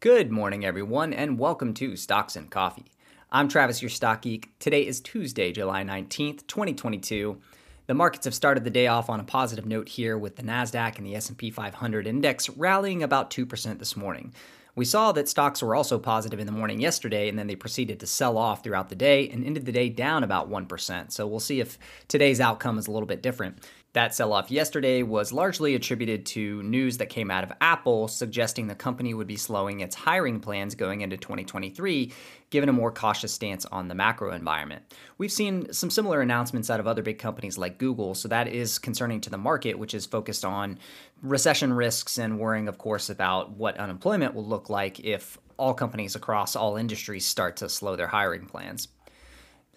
Good 0.00 0.32
morning, 0.32 0.64
everyone, 0.64 1.12
and 1.12 1.38
welcome 1.38 1.74
to 1.74 1.94
Stocks 1.94 2.34
and 2.34 2.50
Coffee. 2.50 2.86
I'm 3.30 3.48
Travis, 3.48 3.82
your 3.82 3.90
stock 3.90 4.22
geek. 4.22 4.48
Today 4.58 4.86
is 4.86 4.98
Tuesday, 4.98 5.52
July 5.52 5.84
19th, 5.84 6.46
2022. 6.46 7.38
The 7.86 7.92
markets 7.92 8.24
have 8.24 8.34
started 8.34 8.64
the 8.64 8.70
day 8.70 8.86
off 8.86 9.10
on 9.10 9.20
a 9.20 9.24
positive 9.24 9.66
note 9.66 9.90
here 9.90 10.16
with 10.16 10.36
the 10.36 10.42
Nasdaq 10.42 10.96
and 10.96 11.06
the 11.06 11.16
S&P 11.16 11.50
500 11.50 12.06
index 12.06 12.48
rallying 12.48 13.02
about 13.02 13.30
2% 13.30 13.78
this 13.78 13.94
morning. 13.94 14.32
We 14.74 14.86
saw 14.86 15.12
that 15.12 15.28
stocks 15.28 15.62
were 15.62 15.74
also 15.74 15.98
positive 15.98 16.40
in 16.40 16.46
the 16.46 16.52
morning 16.52 16.80
yesterday, 16.80 17.28
and 17.28 17.38
then 17.38 17.46
they 17.46 17.54
proceeded 17.54 18.00
to 18.00 18.06
sell 18.06 18.38
off 18.38 18.64
throughout 18.64 18.88
the 18.88 18.94
day 18.94 19.28
and 19.28 19.44
ended 19.44 19.66
the 19.66 19.72
day 19.72 19.90
down 19.90 20.24
about 20.24 20.48
1%. 20.48 21.12
So 21.12 21.26
we'll 21.26 21.40
see 21.40 21.60
if 21.60 21.78
today's 22.08 22.40
outcome 22.40 22.78
is 22.78 22.86
a 22.86 22.90
little 22.90 23.06
bit 23.06 23.20
different. 23.20 23.58
That 23.92 24.14
sell 24.14 24.32
off 24.32 24.52
yesterday 24.52 25.02
was 25.02 25.32
largely 25.32 25.74
attributed 25.74 26.24
to 26.26 26.62
news 26.62 26.98
that 26.98 27.06
came 27.06 27.28
out 27.28 27.42
of 27.42 27.52
Apple 27.60 28.06
suggesting 28.06 28.68
the 28.68 28.76
company 28.76 29.14
would 29.14 29.26
be 29.26 29.36
slowing 29.36 29.80
its 29.80 29.96
hiring 29.96 30.38
plans 30.38 30.76
going 30.76 31.00
into 31.00 31.16
2023, 31.16 32.12
given 32.50 32.68
a 32.68 32.72
more 32.72 32.92
cautious 32.92 33.32
stance 33.32 33.66
on 33.66 33.88
the 33.88 33.94
macro 33.96 34.32
environment. 34.32 34.82
We've 35.18 35.32
seen 35.32 35.72
some 35.72 35.90
similar 35.90 36.20
announcements 36.20 36.70
out 36.70 36.78
of 36.78 36.86
other 36.86 37.02
big 37.02 37.18
companies 37.18 37.58
like 37.58 37.78
Google, 37.78 38.14
so 38.14 38.28
that 38.28 38.46
is 38.46 38.78
concerning 38.78 39.20
to 39.22 39.30
the 39.30 39.38
market, 39.38 39.76
which 39.76 39.94
is 39.94 40.06
focused 40.06 40.44
on 40.44 40.78
recession 41.20 41.72
risks 41.72 42.16
and 42.16 42.38
worrying, 42.38 42.68
of 42.68 42.78
course, 42.78 43.10
about 43.10 43.50
what 43.50 43.76
unemployment 43.76 44.36
will 44.36 44.46
look 44.46 44.70
like 44.70 45.00
if 45.00 45.36
all 45.56 45.74
companies 45.74 46.14
across 46.14 46.54
all 46.54 46.76
industries 46.76 47.26
start 47.26 47.56
to 47.56 47.68
slow 47.68 47.96
their 47.96 48.06
hiring 48.06 48.46
plans. 48.46 48.86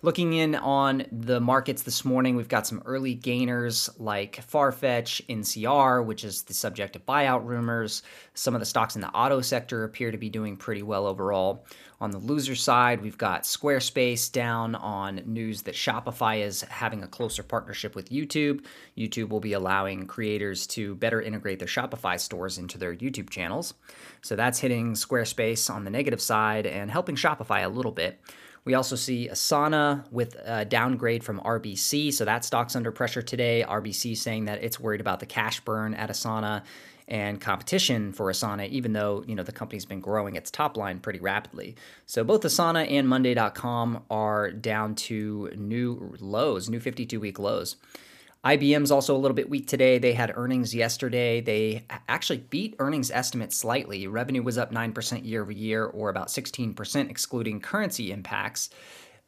Looking 0.03 0.33
in 0.33 0.55
on 0.55 1.05
the 1.13 1.39
markets 1.39 1.83
this 1.83 2.03
morning, 2.03 2.35
we've 2.35 2.49
got 2.49 2.67
some 2.67 2.83
early 2.85 3.13
gainers 3.13 3.89
like 3.97 4.45
Farfetch, 4.45 5.25
NCR, 5.27 6.03
which 6.03 6.25
is 6.25 6.41
the 6.41 6.53
subject 6.53 6.97
of 6.97 7.05
buyout 7.05 7.45
rumors. 7.45 8.03
Some 8.33 8.53
of 8.53 8.59
the 8.59 8.65
stocks 8.65 8.95
in 8.95 9.01
the 9.01 9.07
auto 9.07 9.39
sector 9.39 9.85
appear 9.85 10.11
to 10.11 10.17
be 10.17 10.29
doing 10.29 10.57
pretty 10.57 10.83
well 10.83 11.07
overall. 11.07 11.65
On 12.01 12.11
the 12.11 12.17
loser 12.17 12.53
side, 12.53 13.01
we've 13.01 13.17
got 13.17 13.43
Squarespace 13.43 14.29
down 14.29 14.75
on 14.75 15.21
news 15.25 15.61
that 15.61 15.73
Shopify 15.73 16.41
is 16.41 16.63
having 16.63 17.01
a 17.01 17.07
closer 17.07 17.41
partnership 17.41 17.95
with 17.95 18.09
YouTube. 18.09 18.65
YouTube 18.97 19.29
will 19.29 19.39
be 19.39 19.53
allowing 19.53 20.05
creators 20.05 20.67
to 20.67 20.95
better 20.95 21.21
integrate 21.21 21.59
their 21.59 21.67
Shopify 21.69 22.19
stores 22.19 22.57
into 22.57 22.77
their 22.77 22.93
YouTube 22.93 23.29
channels. 23.29 23.73
So 24.21 24.35
that's 24.35 24.59
hitting 24.59 24.95
Squarespace 24.95 25.73
on 25.73 25.85
the 25.85 25.89
negative 25.89 26.21
side 26.21 26.65
and 26.65 26.91
helping 26.91 27.15
Shopify 27.15 27.63
a 27.63 27.69
little 27.69 27.93
bit. 27.93 28.19
We 28.65 28.75
also 28.75 28.95
see 28.95 29.27
Asana 29.29 30.09
with 30.11 30.37
a 30.45 30.63
downgrade 30.63 31.23
from 31.23 31.41
RBC, 31.41 32.13
so 32.13 32.23
that 32.25 32.45
stock's 32.45 32.75
under 32.75 32.91
pressure 32.91 33.21
today. 33.21 33.65
RBC 33.67 34.15
saying 34.15 34.45
that 34.45 34.63
it's 34.63 34.79
worried 34.79 35.01
about 35.01 35.19
the 35.19 35.25
cash 35.25 35.59
burn 35.59 35.93
at 35.93 36.09
Asana 36.09 36.63
and 37.09 37.41
competition 37.41 38.13
for 38.13 38.31
Asana, 38.31 38.69
even 38.69 38.93
though 38.93 39.25
you 39.27 39.35
know 39.35 39.43
the 39.43 39.51
company's 39.51 39.85
been 39.85 39.99
growing 39.99 40.37
its 40.37 40.49
top 40.49 40.77
line 40.77 40.99
pretty 40.99 41.19
rapidly. 41.19 41.75
So 42.05 42.23
both 42.23 42.43
Asana 42.43 42.89
and 42.89 43.09
Monday.com 43.09 44.03
are 44.09 44.51
down 44.51 44.95
to 44.95 45.51
new 45.55 46.15
lows, 46.19 46.69
new 46.69 46.79
52-week 46.79 47.39
lows. 47.39 47.75
IBM's 48.43 48.91
also 48.91 49.15
a 49.15 49.17
little 49.17 49.35
bit 49.35 49.49
weak 49.49 49.67
today. 49.67 49.99
They 49.99 50.11
had 50.11 50.33
earnings 50.35 50.75
yesterday. 50.75 51.39
They 51.39 51.85
actually 52.09 52.39
beat 52.39 52.75
earnings 52.77 53.09
estimates 53.09 53.55
slightly. 53.55 54.05
Revenue 54.05 54.43
was 54.43 54.57
up 54.57 54.73
9% 54.73 55.25
year 55.25 55.41
over 55.41 55.51
year, 55.51 55.85
or 55.85 56.09
about 56.09 56.27
16% 56.27 57.09
excluding 57.09 57.61
currency 57.61 58.11
impacts. 58.11 58.69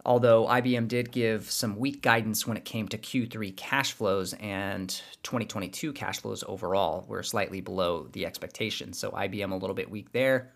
Although 0.05 0.45
IBM 0.47 0.89
did 0.89 1.11
give 1.11 1.49
some 1.49 1.77
weak 1.77 2.02
guidance 2.02 2.45
when 2.45 2.58
it 2.58 2.66
came 2.66 2.89
to 2.89 2.97
Q3 2.97 3.55
cash 3.55 3.93
flows 3.93 4.33
and 4.33 4.89
2022 5.23 5.93
cash 5.93 6.19
flows 6.19 6.43
overall 6.47 7.05
were 7.08 7.23
slightly 7.23 7.61
below 7.61 8.08
the 8.11 8.25
expectations. 8.25 8.99
So 8.99 9.11
IBM 9.11 9.52
a 9.52 9.55
little 9.55 9.73
bit 9.73 9.89
weak 9.89 10.11
there. 10.11 10.52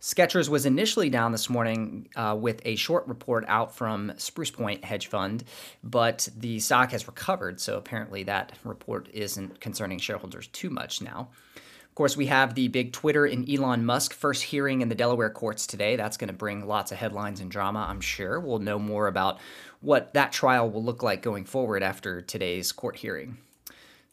Skechers 0.00 0.48
was 0.48 0.64
initially 0.64 1.10
down 1.10 1.32
this 1.32 1.50
morning 1.50 2.08
uh, 2.14 2.36
with 2.38 2.62
a 2.64 2.76
short 2.76 3.06
report 3.08 3.44
out 3.48 3.74
from 3.74 4.12
Spruce 4.16 4.52
Point 4.52 4.84
Hedge 4.84 5.08
Fund, 5.08 5.42
but 5.82 6.28
the 6.36 6.60
stock 6.60 6.92
has 6.92 7.08
recovered, 7.08 7.60
so 7.60 7.76
apparently 7.76 8.22
that 8.22 8.52
report 8.62 9.08
isn't 9.12 9.60
concerning 9.60 9.98
shareholders 9.98 10.46
too 10.48 10.70
much 10.70 11.02
now. 11.02 11.30
Of 11.56 11.94
course, 11.96 12.16
we 12.16 12.26
have 12.26 12.54
the 12.54 12.68
big 12.68 12.92
Twitter 12.92 13.26
and 13.26 13.48
Elon 13.50 13.84
Musk 13.84 14.14
first 14.14 14.44
hearing 14.44 14.82
in 14.82 14.88
the 14.88 14.94
Delaware 14.94 15.30
courts 15.30 15.66
today. 15.66 15.96
That's 15.96 16.16
going 16.16 16.28
to 16.28 16.32
bring 16.32 16.68
lots 16.68 16.92
of 16.92 16.98
headlines 16.98 17.40
and 17.40 17.50
drama, 17.50 17.84
I'm 17.88 18.00
sure. 18.00 18.38
We'll 18.38 18.60
know 18.60 18.78
more 18.78 19.08
about 19.08 19.40
what 19.80 20.14
that 20.14 20.30
trial 20.30 20.70
will 20.70 20.84
look 20.84 21.02
like 21.02 21.22
going 21.22 21.44
forward 21.44 21.82
after 21.82 22.22
today's 22.22 22.70
court 22.70 22.94
hearing. 22.94 23.38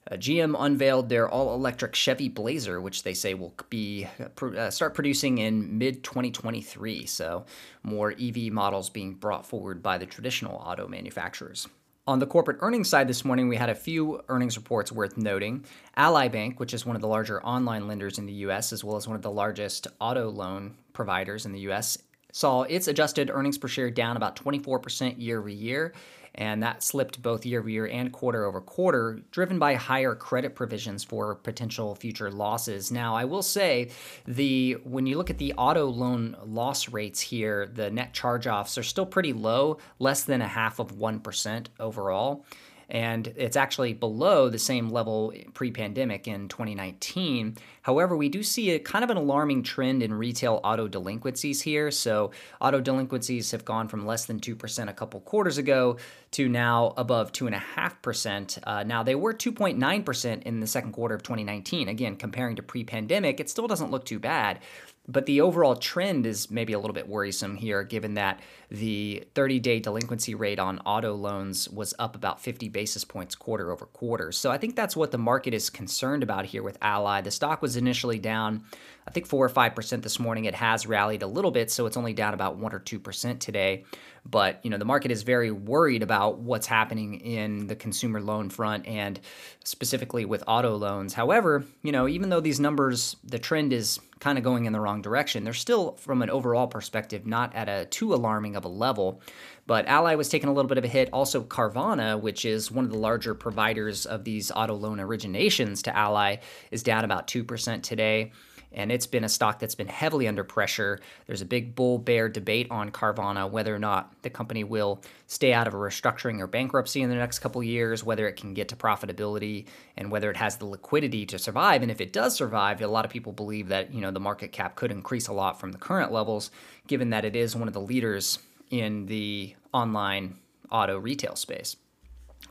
Uh, 0.09 0.15
GM 0.15 0.55
unveiled 0.57 1.09
their 1.09 1.27
all-electric 1.27 1.95
Chevy 1.95 2.29
Blazer, 2.29 2.79
which 2.79 3.01
they 3.01 3.15
say 3.15 3.33
will 3.33 3.55
be 3.69 4.07
uh, 4.41 4.69
start 4.69 4.93
producing 4.93 5.39
in 5.39 5.79
mid 5.79 6.03
2023. 6.03 7.07
So, 7.07 7.45
more 7.81 8.13
EV 8.19 8.51
models 8.51 8.91
being 8.91 9.15
brought 9.15 9.47
forward 9.47 9.81
by 9.81 9.97
the 9.97 10.05
traditional 10.05 10.57
auto 10.57 10.87
manufacturers. 10.87 11.67
On 12.07 12.19
the 12.19 12.27
corporate 12.27 12.59
earnings 12.59 12.87
side 12.87 13.07
this 13.07 13.25
morning, 13.25 13.47
we 13.47 13.55
had 13.55 13.71
a 13.71 13.75
few 13.75 14.21
earnings 14.29 14.57
reports 14.57 14.91
worth 14.91 15.17
noting. 15.17 15.65
Ally 15.95 16.27
Bank, 16.27 16.59
which 16.59 16.75
is 16.75 16.85
one 16.85 16.95
of 16.95 17.01
the 17.01 17.07
larger 17.07 17.43
online 17.43 17.87
lenders 17.87 18.19
in 18.19 18.27
the 18.27 18.33
U.S., 18.33 18.71
as 18.71 18.83
well 18.83 18.95
as 18.95 19.07
one 19.07 19.15
of 19.15 19.23
the 19.23 19.31
largest 19.31 19.87
auto 19.99 20.29
loan 20.29 20.75
providers 20.93 21.47
in 21.47 21.51
the 21.51 21.61
U.S., 21.61 21.97
saw 22.31 22.61
its 22.61 22.87
adjusted 22.87 23.31
earnings 23.31 23.57
per 23.57 23.67
share 23.67 23.89
down 23.89 24.17
about 24.17 24.35
24% 24.35 25.19
year 25.19 25.39
over 25.39 25.49
year 25.49 25.93
and 26.35 26.61
that 26.63 26.83
slipped 26.83 27.21
both 27.21 27.45
year 27.45 27.59
over 27.59 27.69
year 27.69 27.87
and 27.87 28.11
quarter 28.11 28.45
over 28.45 28.61
quarter, 28.61 29.19
driven 29.31 29.57
by 29.57 29.75
higher 29.75 30.15
credit 30.15 30.55
provisions 30.55 31.03
for 31.03 31.35
potential 31.35 31.95
future 31.95 32.29
losses. 32.29 32.91
Now, 32.91 33.15
I 33.15 33.25
will 33.25 33.41
say 33.41 33.89
the 34.25 34.73
when 34.83 35.07
you 35.07 35.17
look 35.17 35.29
at 35.29 35.37
the 35.37 35.53
auto 35.53 35.85
loan 35.85 36.35
loss 36.45 36.89
rates 36.89 37.21
here, 37.21 37.65
the 37.65 37.89
net 37.89 38.13
charge-offs 38.13 38.77
are 38.77 38.83
still 38.83 39.05
pretty 39.05 39.33
low, 39.33 39.77
less 39.99 40.23
than 40.23 40.41
a 40.41 40.47
half 40.47 40.79
of 40.79 40.93
1% 40.93 41.67
overall 41.79 42.45
and 42.89 43.33
it's 43.35 43.55
actually 43.55 43.93
below 43.93 44.49
the 44.49 44.59
same 44.59 44.89
level 44.89 45.33
pre 45.53 45.71
pandemic 45.71 46.27
in 46.27 46.47
2019. 46.47 47.57
However, 47.81 48.15
we 48.17 48.29
do 48.29 48.43
see 48.43 48.71
a 48.71 48.79
kind 48.79 49.03
of 49.03 49.09
an 49.09 49.17
alarming 49.17 49.63
trend 49.63 50.03
in 50.03 50.13
retail 50.13 50.59
auto 50.63 50.87
delinquencies 50.87 51.61
here. 51.61 51.91
So, 51.91 52.31
auto 52.61 52.81
delinquencies 52.81 53.51
have 53.51 53.65
gone 53.65 53.87
from 53.87 54.05
less 54.05 54.25
than 54.25 54.39
2% 54.39 54.89
a 54.89 54.93
couple 54.93 55.19
quarters 55.21 55.57
ago 55.57 55.97
to 56.31 56.49
now 56.49 56.93
above 56.97 57.31
2.5%. 57.31 58.59
Uh, 58.63 58.83
now, 58.83 59.03
they 59.03 59.15
were 59.15 59.33
2.9% 59.33 60.43
in 60.43 60.59
the 60.59 60.67
second 60.67 60.91
quarter 60.91 61.15
of 61.15 61.23
2019. 61.23 61.87
Again, 61.87 62.15
comparing 62.15 62.55
to 62.55 62.63
pre 62.63 62.83
pandemic, 62.83 63.39
it 63.39 63.49
still 63.49 63.67
doesn't 63.67 63.91
look 63.91 64.05
too 64.05 64.19
bad. 64.19 64.59
But 65.07 65.27
the 65.27 65.41
overall 65.41 65.75
trend 65.75 66.25
is 66.25 66.49
maybe 66.49 66.73
a 66.73 66.79
little 66.79 66.93
bit 66.93 67.07
worrisome 67.07 67.55
here, 67.55 67.83
given 67.83 68.15
that 68.15 68.39
the 68.71 69.23
30 69.35 69.59
day 69.59 69.79
delinquency 69.79 70.33
rate 70.33 70.57
on 70.57 70.79
auto 70.79 71.13
loans 71.13 71.69
was 71.69 71.93
up 71.99 72.15
about 72.15 72.41
50 72.41 72.69
basis 72.69 73.05
points 73.05 73.35
quarter 73.35 73.71
over 73.71 73.85
quarter. 73.85 74.31
So 74.31 74.51
I 74.51 74.57
think 74.57 74.75
that's 74.75 74.95
what 74.95 75.11
the 75.11 75.17
market 75.17 75.53
is 75.53 75.69
concerned 75.69 76.23
about 76.23 76.45
here 76.45 76.63
with 76.63 76.77
Ally. 76.81 77.21
The 77.21 77.31
stock 77.31 77.61
was 77.61 77.75
initially 77.75 78.17
down, 78.17 78.63
I 79.07 79.11
think, 79.11 79.27
4 79.27 79.45
or 79.45 79.49
5% 79.49 80.01
this 80.01 80.19
morning. 80.19 80.45
It 80.45 80.55
has 80.55 80.87
rallied 80.87 81.21
a 81.21 81.27
little 81.27 81.51
bit, 81.51 81.69
so 81.69 81.85
it's 81.85 81.97
only 81.97 82.13
down 82.13 82.33
about 82.33 82.57
1 82.57 82.73
or 82.73 82.79
2% 82.79 83.39
today. 83.39 83.83
But, 84.27 84.59
you 84.63 84.71
know, 84.71 84.77
the 84.77 84.85
market 84.85 85.11
is 85.11 85.21
very 85.21 85.51
worried 85.51 86.01
about 86.01 86.39
what's 86.39 86.65
happening 86.65 87.21
in 87.21 87.67
the 87.67 87.75
consumer 87.75 88.19
loan 88.19 88.49
front 88.49 88.87
and 88.87 89.19
specifically 89.63 90.25
with 90.25 90.43
auto 90.47 90.75
loans. 90.75 91.13
However, 91.13 91.63
you 91.83 91.91
know, 91.91 92.07
even 92.07 92.29
though 92.29 92.39
these 92.39 92.59
numbers, 92.59 93.15
the 93.23 93.37
trend 93.37 93.71
is 93.71 93.99
kind 94.19 94.39
of 94.39 94.43
going 94.43 94.65
in 94.65 94.73
the 94.73 94.79
wrong 94.79 95.03
direction. 95.03 95.43
They're 95.43 95.53
still, 95.53 95.91
from 95.97 96.23
an 96.23 96.31
overall 96.31 96.65
perspective, 96.65 97.27
not 97.27 97.53
at 97.53 97.69
a 97.69 97.85
too 97.85 98.15
alarming 98.15 98.55
of 98.55 98.65
a 98.65 98.69
level. 98.69 99.21
But 99.67 99.85
Ally 99.85 100.15
was 100.15 100.29
taking 100.29 100.49
a 100.49 100.53
little 100.53 100.69
bit 100.69 100.79
of 100.79 100.83
a 100.83 100.87
hit. 100.87 101.09
Also, 101.13 101.43
Carvana, 101.43 102.19
which 102.19 102.45
is 102.45 102.71
one 102.71 102.85
of 102.85 102.91
the 102.91 102.97
larger 102.97 103.35
providers 103.35 104.07
of 104.07 104.23
these 104.23 104.49
auto 104.49 104.73
loan 104.73 104.97
originations 104.97 105.83
to 105.83 105.95
Ally, 105.95 106.37
is 106.71 106.81
down 106.81 107.05
about 107.05 107.27
2% 107.27 107.83
today 107.83 108.31
and 108.75 108.91
it's 108.91 109.07
been 109.07 109.23
a 109.23 109.29
stock 109.29 109.57
that's 109.57 109.73
been 109.73 109.87
heavily 109.87 110.27
under 110.27 110.43
pressure. 110.43 110.99
There's 111.25 111.41
a 111.41 111.45
big 111.45 111.73
bull 111.73 111.97
bear 111.97 112.29
debate 112.29 112.67
on 112.69 112.91
Carvana 112.91 113.49
whether 113.49 113.73
or 113.73 113.79
not 113.79 114.13
the 114.21 114.29
company 114.29 114.63
will 114.63 115.01
stay 115.27 115.53
out 115.53 115.67
of 115.67 115.73
a 115.73 115.77
restructuring 115.77 116.39
or 116.39 116.47
bankruptcy 116.47 117.01
in 117.01 117.09
the 117.09 117.15
next 117.15 117.39
couple 117.39 117.63
years, 117.63 118.03
whether 118.03 118.27
it 118.27 118.35
can 118.35 118.53
get 118.53 118.67
to 118.69 118.75
profitability, 118.75 119.65
and 119.97 120.11
whether 120.11 120.29
it 120.29 120.37
has 120.37 120.57
the 120.57 120.65
liquidity 120.65 121.25
to 121.25 121.39
survive. 121.39 121.81
And 121.81 121.89
if 121.89 122.01
it 122.01 122.13
does 122.13 122.35
survive, 122.35 122.81
a 122.81 122.87
lot 122.87 123.05
of 123.05 123.11
people 123.11 123.31
believe 123.31 123.69
that 123.69 123.93
you 123.93 124.01
know 124.01 124.11
the 124.11 124.19
market 124.19 124.51
cap 124.51 124.75
could 124.75 124.91
increase 124.91 125.27
a 125.27 125.33
lot 125.33 125.59
from 125.59 125.71
the 125.71 125.77
current 125.77 126.11
levels, 126.11 126.51
given 126.87 127.09
that 127.09 127.25
it 127.25 127.35
is 127.35 127.55
one 127.55 127.67
of 127.67 127.73
the 127.73 127.81
leaders 127.81 128.39
in 128.69 129.05
the 129.05 129.55
online 129.73 130.35
auto 130.69 130.97
retail 130.97 131.35
space. 131.35 131.77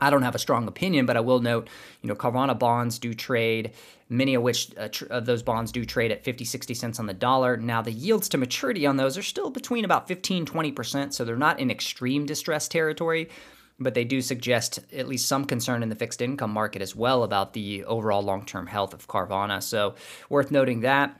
I 0.01 0.09
don't 0.09 0.23
have 0.23 0.35
a 0.35 0.39
strong 0.39 0.67
opinion, 0.67 1.05
but 1.05 1.15
I 1.15 1.21
will 1.21 1.39
note, 1.39 1.69
you 2.01 2.09
know, 2.09 2.15
Carvana 2.15 2.57
bonds 2.57 2.99
do 2.99 3.13
trade, 3.13 3.71
many 4.09 4.35
of 4.35 4.43
which 4.43 4.71
uh, 4.77 4.89
tr- 4.89 5.05
of 5.05 5.25
those 5.25 5.41
bonds 5.41 5.71
do 5.71 5.85
trade 5.85 6.11
at 6.11 6.23
50, 6.23 6.43
60 6.43 6.73
cents 6.73 6.99
on 6.99 7.05
the 7.05 7.13
dollar. 7.13 7.57
Now, 7.57 7.81
the 7.81 7.91
yields 7.91 8.27
to 8.29 8.37
maturity 8.37 8.85
on 8.85 8.97
those 8.97 9.17
are 9.17 9.23
still 9.23 9.49
between 9.49 9.85
about 9.85 10.07
15, 10.07 10.45
20%, 10.45 11.13
so 11.13 11.23
they're 11.23 11.37
not 11.37 11.59
in 11.59 11.71
extreme 11.71 12.25
distress 12.25 12.67
territory, 12.67 13.29
but 13.79 13.93
they 13.93 14.03
do 14.03 14.21
suggest 14.21 14.79
at 14.93 15.07
least 15.07 15.27
some 15.27 15.45
concern 15.45 15.81
in 15.81 15.89
the 15.89 15.95
fixed 15.95 16.21
income 16.21 16.51
market 16.51 16.81
as 16.81 16.95
well 16.95 17.23
about 17.23 17.53
the 17.53 17.83
overall 17.85 18.21
long 18.21 18.45
term 18.45 18.67
health 18.67 18.93
of 18.93 19.07
Carvana. 19.07 19.63
So, 19.63 19.95
worth 20.29 20.51
noting 20.51 20.81
that. 20.81 21.19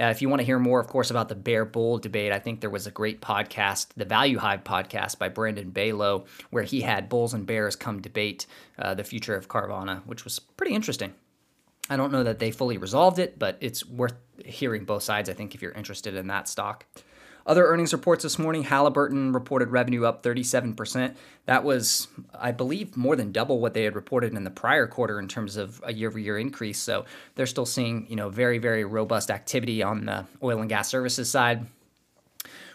Uh, 0.00 0.04
if 0.06 0.22
you 0.22 0.28
want 0.28 0.40
to 0.40 0.46
hear 0.46 0.58
more, 0.58 0.80
of 0.80 0.86
course, 0.86 1.10
about 1.10 1.28
the 1.28 1.34
bear 1.34 1.64
bull 1.64 1.98
debate, 1.98 2.32
I 2.32 2.38
think 2.38 2.60
there 2.60 2.70
was 2.70 2.86
a 2.86 2.90
great 2.90 3.20
podcast, 3.20 3.88
the 3.96 4.06
Value 4.06 4.38
Hive 4.38 4.64
podcast 4.64 5.18
by 5.18 5.28
Brandon 5.28 5.70
Beylo, 5.70 6.26
where 6.50 6.62
he 6.62 6.80
had 6.80 7.10
bulls 7.10 7.34
and 7.34 7.46
bears 7.46 7.76
come 7.76 8.00
debate 8.00 8.46
uh, 8.78 8.94
the 8.94 9.04
future 9.04 9.34
of 9.34 9.48
Carvana, 9.48 10.00
which 10.06 10.24
was 10.24 10.38
pretty 10.38 10.74
interesting. 10.74 11.12
I 11.90 11.96
don't 11.96 12.12
know 12.12 12.22
that 12.22 12.38
they 12.38 12.52
fully 12.52 12.78
resolved 12.78 13.18
it, 13.18 13.38
but 13.38 13.58
it's 13.60 13.84
worth 13.84 14.14
hearing 14.46 14.84
both 14.84 15.02
sides, 15.02 15.28
I 15.28 15.34
think, 15.34 15.54
if 15.54 15.60
you're 15.60 15.72
interested 15.72 16.14
in 16.14 16.28
that 16.28 16.48
stock. 16.48 16.86
Other 17.46 17.66
earnings 17.66 17.92
reports 17.92 18.22
this 18.22 18.38
morning 18.38 18.62
Halliburton 18.62 19.32
reported 19.32 19.70
revenue 19.70 20.04
up 20.04 20.22
37%. 20.22 21.14
That 21.46 21.64
was, 21.64 22.08
I 22.34 22.52
believe, 22.52 22.96
more 22.96 23.16
than 23.16 23.32
double 23.32 23.60
what 23.60 23.74
they 23.74 23.84
had 23.84 23.94
reported 23.94 24.34
in 24.34 24.44
the 24.44 24.50
prior 24.50 24.86
quarter 24.86 25.18
in 25.18 25.28
terms 25.28 25.56
of 25.56 25.80
a 25.84 25.92
year 25.92 26.08
over 26.08 26.18
year 26.18 26.38
increase. 26.38 26.78
So 26.78 27.04
they're 27.34 27.46
still 27.46 27.66
seeing, 27.66 28.06
you 28.08 28.16
know, 28.16 28.28
very, 28.28 28.58
very 28.58 28.84
robust 28.84 29.30
activity 29.30 29.82
on 29.82 30.04
the 30.04 30.26
oil 30.42 30.60
and 30.60 30.68
gas 30.68 30.88
services 30.88 31.30
side. 31.30 31.66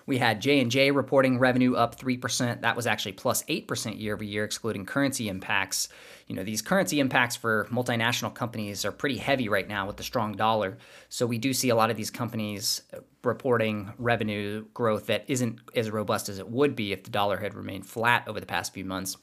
We 0.07 0.18
had 0.18 0.42
J&J 0.42 0.92
reporting 0.92 1.38
revenue 1.38 1.75
up 1.75 2.00
3%. 2.00 2.62
That 2.62 2.75
was 2.77 2.88
actually 2.88 3.12
plus 3.12 3.44
8% 3.44 4.00
year 4.00 4.15
over 4.15 4.24
year 4.24 4.45
excluding 4.45 4.86
currency 4.86 5.27
impacts. 5.27 5.89
You 6.27 6.36
know, 6.36 6.44
these 6.44 6.62
currency 6.62 7.01
impacts 7.01 7.36
for 7.36 7.68
multinational 7.69 8.33
companies 8.33 8.86
are 8.86 8.92
pretty 8.92 9.18
heavy 9.18 9.50
right 9.50 9.68
now 9.68 9.86
with 9.86 9.98
the 9.98 10.04
strong 10.04 10.31
dollar. 10.31 10.77
So 11.09 11.27
we 11.27 11.38
do 11.38 11.54
see 11.54 11.69
a 11.69 11.75
lot 11.75 11.92
of 11.92 11.98
these 11.98 12.09
companies 12.09 12.81
reporting 13.21 13.92
revenue 13.98 14.65
growth 14.74 15.07
that 15.07 15.25
isn't 15.27 15.59
as 15.75 15.92
robust 15.92 16.30
as 16.30 16.39
it 16.39 16.50
would 16.50 16.75
be 16.75 16.94
if 16.94 17.03
the 17.03 17.12
dollar 17.12 17.38
had 17.38 17.53
remained 17.53 17.86
flat 17.86 18.27
over 18.27 18.39
the 18.39 18.45
past 18.45 18.74
few 18.74 18.86
months. 18.86 19.18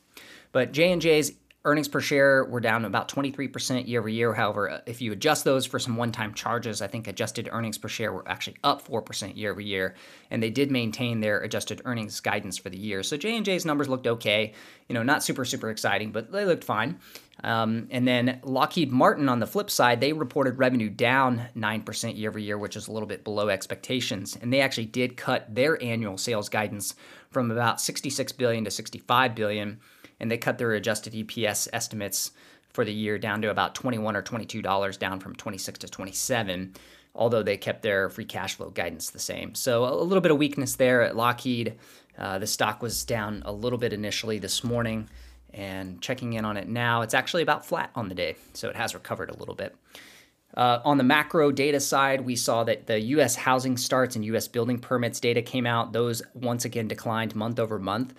But 0.52 0.72
J&J's 0.72 1.32
Earnings 1.66 1.88
per 1.88 2.00
share 2.00 2.44
were 2.44 2.60
down 2.60 2.84
about 2.84 3.08
23% 3.08 3.88
year 3.88 4.00
over 4.00 4.08
year. 4.08 4.34
However, 4.34 4.82
if 4.84 5.00
you 5.00 5.12
adjust 5.12 5.44
those 5.44 5.64
for 5.64 5.78
some 5.78 5.96
one 5.96 6.12
time 6.12 6.34
charges, 6.34 6.82
I 6.82 6.88
think 6.88 7.08
adjusted 7.08 7.48
earnings 7.50 7.78
per 7.78 7.88
share 7.88 8.12
were 8.12 8.28
actually 8.28 8.56
up 8.62 8.86
4% 8.86 9.34
year 9.34 9.50
over 9.50 9.62
year. 9.62 9.94
And 10.30 10.42
they 10.42 10.50
did 10.50 10.70
maintain 10.70 11.20
their 11.20 11.40
adjusted 11.40 11.80
earnings 11.86 12.20
guidance 12.20 12.58
for 12.58 12.68
the 12.68 12.76
year. 12.76 13.02
So 13.02 13.16
J&J's 13.16 13.64
numbers 13.64 13.88
looked 13.88 14.06
okay. 14.06 14.52
You 14.90 14.94
know, 14.94 15.02
not 15.02 15.22
super, 15.22 15.46
super 15.46 15.70
exciting, 15.70 16.12
but 16.12 16.30
they 16.30 16.44
looked 16.44 16.64
fine. 16.64 17.00
Um, 17.42 17.88
and 17.90 18.06
then 18.06 18.40
Lockheed 18.42 18.92
Martin, 18.92 19.30
on 19.30 19.40
the 19.40 19.46
flip 19.46 19.70
side, 19.70 20.02
they 20.02 20.12
reported 20.12 20.58
revenue 20.58 20.90
down 20.90 21.46
9% 21.56 22.18
year 22.18 22.28
over 22.28 22.38
year, 22.38 22.58
which 22.58 22.76
is 22.76 22.88
a 22.88 22.92
little 22.92 23.08
bit 23.08 23.24
below 23.24 23.48
expectations. 23.48 24.36
And 24.40 24.52
they 24.52 24.60
actually 24.60 24.86
did 24.86 25.16
cut 25.16 25.54
their 25.54 25.82
annual 25.82 26.18
sales 26.18 26.50
guidance 26.50 26.94
from 27.30 27.50
about 27.50 27.80
66 27.80 28.32
billion 28.32 28.64
to 28.64 28.70
65 28.70 29.34
billion 29.34 29.80
and 30.20 30.30
they 30.30 30.38
cut 30.38 30.58
their 30.58 30.72
adjusted 30.72 31.12
EPS 31.12 31.68
estimates 31.72 32.32
for 32.74 32.84
the 32.84 32.92
year 32.92 33.18
down 33.18 33.40
to 33.42 33.50
about 33.50 33.74
21 33.74 34.16
or 34.16 34.22
22 34.22 34.60
dollars 34.60 34.96
down 34.96 35.20
from 35.20 35.34
26 35.34 35.78
to 35.78 35.88
27 35.88 36.74
although 37.14 37.44
they 37.44 37.56
kept 37.56 37.82
their 37.82 38.10
free 38.10 38.24
cash 38.24 38.56
flow 38.56 38.68
guidance 38.70 39.10
the 39.10 39.18
same 39.18 39.54
so 39.54 39.84
a 39.84 40.02
little 40.02 40.20
bit 40.20 40.32
of 40.32 40.38
weakness 40.38 40.74
there 40.74 41.02
at 41.02 41.16
lockheed 41.16 41.74
uh, 42.18 42.38
the 42.38 42.46
stock 42.46 42.82
was 42.82 43.04
down 43.04 43.42
a 43.46 43.52
little 43.52 43.78
bit 43.78 43.92
initially 43.92 44.38
this 44.38 44.64
morning 44.64 45.08
and 45.52 46.00
checking 46.02 46.32
in 46.32 46.44
on 46.44 46.56
it 46.56 46.68
now 46.68 47.02
it's 47.02 47.14
actually 47.14 47.42
about 47.42 47.64
flat 47.64 47.90
on 47.94 48.08
the 48.08 48.14
day 48.14 48.34
so 48.52 48.68
it 48.68 48.76
has 48.76 48.92
recovered 48.92 49.30
a 49.30 49.36
little 49.36 49.54
bit 49.54 49.76
uh, 50.56 50.80
on 50.84 50.98
the 50.98 51.04
macro 51.04 51.50
data 51.50 51.80
side, 51.80 52.20
we 52.20 52.36
saw 52.36 52.62
that 52.62 52.86
the 52.86 53.00
U.S. 53.00 53.34
housing 53.34 53.76
starts 53.76 54.14
and 54.14 54.24
U.S. 54.26 54.46
building 54.46 54.78
permits 54.78 55.18
data 55.18 55.42
came 55.42 55.66
out. 55.66 55.92
Those 55.92 56.22
once 56.32 56.64
again 56.64 56.86
declined 56.86 57.34
month 57.34 57.58
over 57.58 57.78
month. 57.78 58.14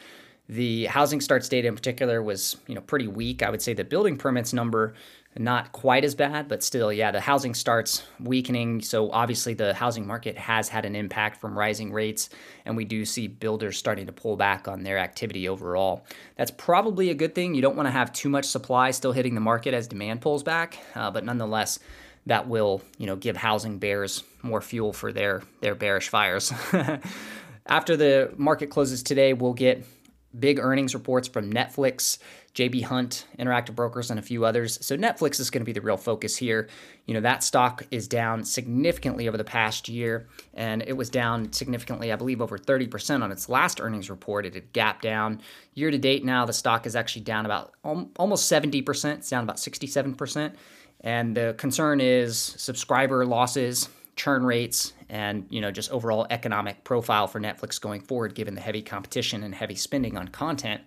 The 0.47 0.85
housing 0.85 1.21
starts 1.21 1.49
data 1.49 1.67
in 1.67 1.75
particular 1.75 2.21
was, 2.21 2.57
you 2.67 2.75
know, 2.75 2.81
pretty 2.81 3.07
weak. 3.07 3.41
I 3.41 3.49
would 3.49 3.61
say 3.61 3.73
the 3.73 3.83
building 3.83 4.17
permits 4.17 4.53
number 4.53 4.93
not 5.37 5.73
quite 5.73 6.05
as 6.05 6.15
bad, 6.15 6.47
but 6.47 6.63
still, 6.63 6.93
yeah, 6.93 7.11
the 7.11 7.19
housing 7.19 7.53
starts 7.53 8.03
weakening. 8.21 8.81
So 8.81 9.11
obviously, 9.11 9.53
the 9.53 9.73
housing 9.73 10.07
market 10.07 10.37
has 10.37 10.69
had 10.69 10.85
an 10.85 10.95
impact 10.95 11.41
from 11.41 11.57
rising 11.57 11.91
rates, 11.91 12.29
and 12.63 12.77
we 12.77 12.85
do 12.85 13.03
see 13.03 13.27
builders 13.27 13.77
starting 13.77 14.05
to 14.05 14.13
pull 14.13 14.37
back 14.37 14.67
on 14.67 14.83
their 14.83 14.97
activity 14.97 15.49
overall. 15.49 16.05
That's 16.37 16.51
probably 16.51 17.09
a 17.09 17.13
good 17.13 17.35
thing. 17.35 17.53
You 17.53 17.61
don't 17.61 17.75
want 17.75 17.87
to 17.87 17.91
have 17.91 18.13
too 18.13 18.29
much 18.29 18.45
supply 18.45 18.91
still 18.91 19.11
hitting 19.11 19.35
the 19.35 19.41
market 19.41 19.73
as 19.73 19.87
demand 19.87 20.21
pulls 20.21 20.43
back, 20.43 20.77
uh, 20.95 21.11
but 21.11 21.25
nonetheless, 21.25 21.79
that 22.27 22.47
will, 22.47 22.81
you 22.97 23.05
know, 23.05 23.17
give 23.17 23.35
housing 23.35 23.77
bears 23.77 24.23
more 24.41 24.61
fuel 24.61 24.93
for 24.93 25.11
their 25.11 25.43
their 25.59 25.75
bearish 25.75 26.07
fires. 26.07 26.53
After 27.67 27.97
the 27.97 28.31
market 28.37 28.69
closes 28.69 29.03
today, 29.03 29.33
we'll 29.33 29.53
get 29.53 29.85
big 30.39 30.59
earnings 30.59 30.93
reports 30.93 31.27
from 31.27 31.51
Netflix, 31.51 32.17
JB 32.53 32.83
Hunt, 32.83 33.27
Interactive 33.37 33.75
Brokers, 33.75 34.09
and 34.09 34.19
a 34.19 34.23
few 34.23 34.45
others. 34.45 34.83
So 34.85 34.95
Netflix 34.95 35.39
is 35.39 35.49
going 35.49 35.61
to 35.61 35.65
be 35.65 35.73
the 35.73 35.81
real 35.81 35.97
focus 35.97 36.37
here. 36.37 36.69
You 37.05 37.13
know, 37.13 37.21
that 37.21 37.43
stock 37.43 37.85
is 37.91 38.07
down 38.07 38.43
significantly 38.45 39.27
over 39.27 39.37
the 39.37 39.43
past 39.43 39.89
year, 39.89 40.27
and 40.53 40.81
it 40.83 40.93
was 40.93 41.09
down 41.09 41.51
significantly, 41.51 42.11
I 42.11 42.15
believe, 42.15 42.41
over 42.41 42.57
30% 42.57 43.23
on 43.23 43.31
its 43.31 43.49
last 43.49 43.81
earnings 43.81 44.09
report. 44.09 44.45
It 44.45 44.53
had 44.53 44.71
gapped 44.73 45.01
down. 45.01 45.41
Year 45.73 45.91
to 45.91 45.97
date 45.97 46.23
now, 46.23 46.45
the 46.45 46.53
stock 46.53 46.85
is 46.85 46.95
actually 46.95 47.23
down 47.23 47.45
about 47.45 47.73
almost 47.83 48.51
70%. 48.51 49.15
It's 49.15 49.29
down 49.29 49.43
about 49.43 49.57
67%. 49.57 50.53
And 51.01 51.35
the 51.35 51.55
concern 51.57 51.99
is 52.01 52.37
subscriber 52.37 53.25
losses 53.25 53.89
churn 54.15 54.45
rates 54.45 54.93
and 55.09 55.45
you 55.49 55.61
know 55.61 55.71
just 55.71 55.91
overall 55.91 56.25
economic 56.29 56.83
profile 56.83 57.27
for 57.27 57.39
Netflix 57.39 57.79
going 57.79 58.01
forward 58.01 58.35
given 58.35 58.55
the 58.55 58.61
heavy 58.61 58.81
competition 58.81 59.43
and 59.43 59.53
heavy 59.53 59.75
spending 59.75 60.17
on 60.17 60.27
content. 60.27 60.81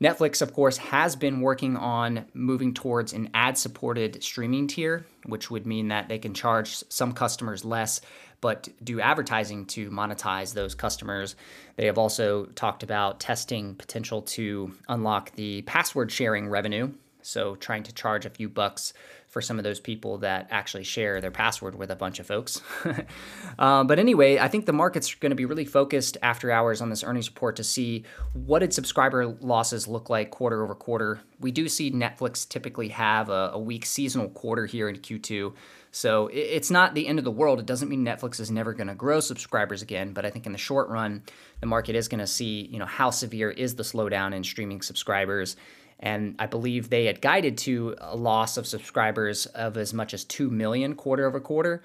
Netflix 0.00 0.42
of 0.42 0.52
course 0.52 0.76
has 0.76 1.14
been 1.14 1.40
working 1.40 1.76
on 1.76 2.26
moving 2.34 2.74
towards 2.74 3.12
an 3.12 3.30
ad 3.32 3.56
supported 3.56 4.22
streaming 4.22 4.66
tier, 4.66 5.06
which 5.26 5.50
would 5.50 5.66
mean 5.66 5.88
that 5.88 6.08
they 6.08 6.18
can 6.18 6.34
charge 6.34 6.82
some 6.88 7.12
customers 7.12 7.64
less 7.64 8.00
but 8.44 8.68
do 8.84 9.00
advertising 9.00 9.64
to 9.64 9.90
monetize 9.90 10.52
those 10.52 10.74
customers. 10.74 11.34
They 11.76 11.86
have 11.86 11.96
also 11.96 12.44
talked 12.44 12.82
about 12.82 13.18
testing 13.18 13.74
potential 13.74 14.20
to 14.20 14.70
unlock 14.86 15.32
the 15.32 15.62
password 15.62 16.12
sharing 16.12 16.50
revenue, 16.50 16.92
so 17.24 17.56
trying 17.56 17.82
to 17.84 17.92
charge 17.92 18.26
a 18.26 18.30
few 18.30 18.48
bucks 18.48 18.92
for 19.26 19.40
some 19.40 19.58
of 19.58 19.64
those 19.64 19.80
people 19.80 20.18
that 20.18 20.46
actually 20.50 20.84
share 20.84 21.20
their 21.20 21.30
password 21.30 21.74
with 21.74 21.90
a 21.90 21.96
bunch 21.96 22.20
of 22.20 22.26
folks. 22.26 22.60
uh, 23.58 23.82
but 23.82 23.98
anyway, 23.98 24.38
I 24.38 24.46
think 24.46 24.66
the 24.66 24.72
market's 24.72 25.12
going 25.14 25.30
to 25.30 25.36
be 25.36 25.44
really 25.44 25.64
focused 25.64 26.16
after 26.22 26.52
hours 26.52 26.80
on 26.80 26.90
this 26.90 27.02
earnings 27.02 27.28
report 27.28 27.56
to 27.56 27.64
see 27.64 28.04
what 28.32 28.60
did 28.60 28.72
subscriber 28.72 29.26
losses 29.26 29.88
look 29.88 30.08
like 30.08 30.30
quarter 30.30 30.62
over 30.62 30.74
quarter. 30.74 31.20
We 31.40 31.50
do 31.50 31.68
see 31.68 31.90
Netflix 31.90 32.48
typically 32.48 32.88
have 32.88 33.28
a, 33.28 33.50
a 33.54 33.58
weak 33.58 33.86
seasonal 33.86 34.28
quarter 34.28 34.66
here 34.66 34.88
in 34.88 34.96
Q2. 34.96 35.54
So 35.90 36.28
it's 36.32 36.70
not 36.70 36.94
the 36.94 37.06
end 37.06 37.18
of 37.18 37.24
the 37.24 37.30
world. 37.30 37.58
It 37.58 37.66
doesn't 37.66 37.88
mean 37.88 38.04
Netflix 38.04 38.38
is 38.38 38.50
never 38.50 38.72
going 38.72 38.88
to 38.88 38.94
grow 38.94 39.20
subscribers 39.20 39.80
again, 39.80 40.12
but 40.12 40.26
I 40.26 40.30
think 40.30 40.44
in 40.44 40.52
the 40.52 40.58
short 40.58 40.88
run, 40.88 41.22
the 41.60 41.66
market 41.66 41.96
is 41.96 42.08
going 42.08 42.18
to 42.18 42.26
see, 42.26 42.68
you 42.70 42.78
know, 42.78 42.86
how 42.86 43.10
severe 43.10 43.50
is 43.50 43.76
the 43.76 43.84
slowdown 43.84 44.34
in 44.34 44.44
streaming 44.44 44.82
subscribers 44.82 45.56
and 46.00 46.34
I 46.38 46.46
believe 46.46 46.90
they 46.90 47.06
had 47.06 47.20
guided 47.20 47.58
to 47.58 47.94
a 47.98 48.16
loss 48.16 48.56
of 48.56 48.66
subscribers 48.66 49.46
of 49.46 49.76
as 49.76 49.94
much 49.94 50.14
as 50.14 50.24
2 50.24 50.50
million 50.50 50.94
quarter 50.94 51.26
over 51.26 51.40
quarter. 51.40 51.82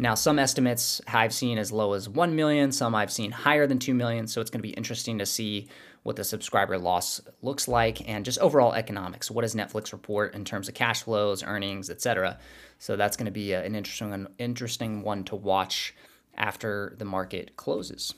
Now, 0.00 0.14
some 0.14 0.38
estimates 0.38 1.00
I've 1.08 1.34
seen 1.34 1.58
as 1.58 1.72
low 1.72 1.92
as 1.94 2.08
1 2.08 2.36
million, 2.36 2.70
some 2.70 2.94
I've 2.94 3.10
seen 3.10 3.32
higher 3.32 3.66
than 3.66 3.80
2 3.80 3.94
million. 3.94 4.28
So 4.28 4.40
it's 4.40 4.50
going 4.50 4.60
to 4.60 4.68
be 4.68 4.74
interesting 4.74 5.18
to 5.18 5.26
see 5.26 5.68
what 6.04 6.14
the 6.14 6.24
subscriber 6.24 6.78
loss 6.78 7.20
looks 7.42 7.66
like 7.66 8.08
and 8.08 8.24
just 8.24 8.38
overall 8.38 8.72
economics. 8.72 9.30
What 9.30 9.42
does 9.42 9.56
Netflix 9.56 9.92
report 9.92 10.34
in 10.34 10.44
terms 10.44 10.68
of 10.68 10.74
cash 10.74 11.02
flows, 11.02 11.42
earnings, 11.42 11.90
etc. 11.90 12.38
So 12.78 12.96
that's 12.96 13.16
going 13.16 13.26
to 13.26 13.32
be 13.32 13.54
uh, 13.54 13.62
an 13.62 13.74
interesting, 13.74 14.12
an 14.12 14.28
interesting 14.38 15.02
one 15.02 15.24
to 15.24 15.36
watch 15.36 15.94
after 16.36 16.94
the 16.96 17.04
market 17.04 17.56
closes. 17.56 18.14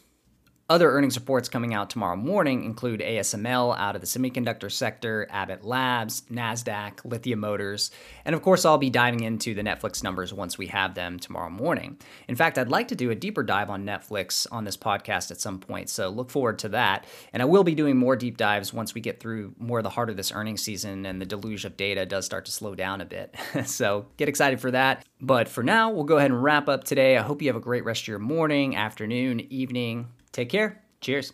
Other 0.71 0.93
earnings 0.93 1.17
reports 1.17 1.49
coming 1.49 1.75
out 1.75 1.91
tomorrow 1.91 2.15
morning 2.15 2.63
include 2.63 3.01
ASML 3.01 3.77
out 3.77 3.97
of 3.97 4.01
the 4.01 4.07
semiconductor 4.07 4.71
sector, 4.71 5.27
Abbott 5.29 5.65
Labs, 5.65 6.23
NASDAQ, 6.31 7.05
Lithia 7.05 7.37
Motors, 7.37 7.91
and 8.25 8.37
of 8.37 8.43
course, 8.43 8.65
I'll 8.65 8.79
be 8.79 8.89
diving 8.89 9.25
into 9.25 9.53
the 9.53 9.63
Netflix 9.63 10.05
numbers 10.05 10.33
once 10.33 10.59
we 10.59 10.69
have 10.69 10.95
them 10.95 11.19
tomorrow 11.19 11.51
morning. 11.51 11.99
In 12.29 12.37
fact, 12.37 12.57
I'd 12.57 12.69
like 12.69 12.87
to 12.87 12.95
do 12.95 13.11
a 13.11 13.17
deeper 13.17 13.43
dive 13.43 13.69
on 13.69 13.85
Netflix 13.85 14.47
on 14.53 14.63
this 14.63 14.77
podcast 14.77 15.33
at 15.33 15.41
some 15.41 15.59
point, 15.59 15.89
so 15.89 16.09
look 16.09 16.31
forward 16.31 16.61
to 16.61 16.69
that. 16.69 17.05
And 17.33 17.43
I 17.43 17.47
will 17.47 17.65
be 17.65 17.75
doing 17.75 17.97
more 17.97 18.15
deep 18.15 18.37
dives 18.37 18.73
once 18.73 18.95
we 18.95 19.01
get 19.01 19.19
through 19.19 19.57
more 19.59 19.79
of 19.79 19.85
the 19.85 19.91
heart 19.91 20.09
of 20.09 20.17
this 20.17 20.31
earnings 20.31 20.63
season 20.63 21.05
and 21.05 21.21
the 21.21 21.27
deluge 21.27 21.65
of 21.65 21.77
data 21.77 22.07
does 22.07 22.27
start 22.27 22.45
to 22.45 22.53
slow 22.53 22.77
down 22.77 23.01
a 23.01 23.07
bit. 23.07 23.35
so 23.65 24.07
get 24.19 24.29
excited 24.29 24.61
for 24.61 24.71
that. 24.71 25.05
But 25.21 25.49
for 25.49 25.65
now, 25.65 25.91
we'll 25.91 26.05
go 26.05 26.19
ahead 26.19 26.31
and 26.31 26.41
wrap 26.41 26.69
up 26.69 26.85
today. 26.85 27.19
I 27.19 27.23
hope 27.23 27.43
you 27.43 27.49
have 27.49 27.57
a 27.57 27.61
great 27.61 27.85
rest 27.85 28.05
of 28.05 28.09
your 28.09 28.21
morning, 28.21 28.77
afternoon, 28.77 29.41
evening 29.53 30.07
Take 30.33 30.51
care. 30.51 30.83
Cheers. 31.01 31.33